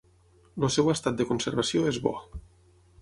[0.67, 2.15] El seu estat de conservació és bo.